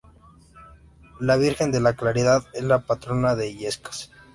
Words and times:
La 1.19 1.35
Virgen 1.37 1.71
de 1.71 1.79
la 1.79 1.95
Caridad 1.95 2.41
es 2.55 2.63
la 2.63 2.79
patrona 2.87 3.35
de 3.35 3.49
Illescas. 3.51 4.11